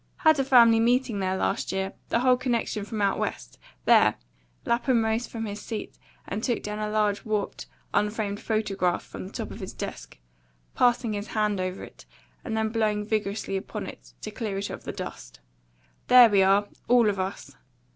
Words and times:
Had 0.25 0.39
a 0.39 0.43
family 0.43 0.79
meeting 0.79 1.19
there 1.19 1.37
last 1.37 1.71
year; 1.71 1.93
the 2.09 2.21
whole 2.21 2.35
connection 2.35 2.83
from 2.83 3.03
out 3.03 3.19
West. 3.19 3.59
There!" 3.85 4.15
Lapham 4.65 5.05
rose 5.05 5.27
from 5.27 5.45
his 5.45 5.61
seat 5.61 5.99
and 6.25 6.43
took 6.43 6.63
down 6.63 6.79
a 6.79 6.89
large 6.89 7.23
warped, 7.23 7.67
unframed 7.93 8.39
photograph 8.39 9.03
from 9.03 9.27
the 9.27 9.31
top 9.33 9.51
of 9.51 9.59
his 9.59 9.73
desk, 9.73 10.17
passing 10.73 11.13
his 11.13 11.27
hand 11.27 11.59
over 11.59 11.83
it, 11.83 12.07
and 12.43 12.57
then 12.57 12.69
blowing 12.69 13.05
vigorously 13.05 13.55
upon 13.55 13.85
it, 13.85 14.13
to 14.21 14.31
clear 14.31 14.57
it 14.57 14.71
of 14.71 14.85
the 14.85 14.91
dust. 14.91 15.39
"There 16.07 16.29
we 16.29 16.41
are, 16.41 16.67
ALL 16.87 17.07
of 17.07 17.19
us." 17.19 17.55